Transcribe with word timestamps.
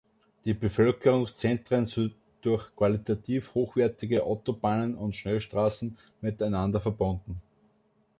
Die 0.45 0.55
Bevölkerungszentren 0.55 1.85
sind 1.85 2.15
durch 2.41 2.75
qualitativ 2.75 3.53
hochwertige 3.53 4.23
Autobahnen 4.23 4.95
und 4.95 5.13
Schnellstraßen 5.15 5.95
miteinander 6.21 6.81
verbunden. 6.81 7.39